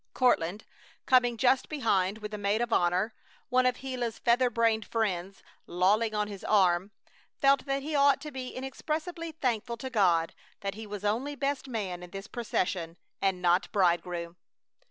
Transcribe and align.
Courtland, 0.15 0.65
coming 1.05 1.37
just 1.37 1.69
behind 1.69 2.17
with 2.17 2.31
the 2.31 2.37
maid 2.39 2.59
of 2.59 2.73
honor, 2.73 3.13
one 3.49 3.67
of 3.67 3.77
Gila's 3.81 4.17
feather 4.17 4.49
brained 4.49 4.83
friends, 4.83 5.43
lolling 5.67 6.15
on 6.15 6.27
his 6.27 6.43
arm, 6.43 6.89
felt 7.39 7.65
that 7.67 7.83
he 7.83 7.93
ought 7.93 8.19
to 8.21 8.31
be 8.31 8.47
inexpressibly 8.49 9.31
thankful 9.33 9.77
to 9.77 9.91
God 9.91 10.33
that 10.61 10.73
he 10.73 10.87
was 10.87 11.05
only 11.05 11.35
best 11.35 11.67
man 11.67 12.01
in 12.01 12.09
this 12.09 12.25
procession, 12.25 12.97
and 13.21 13.43
not 13.43 13.71
bridegroom. 13.71 14.37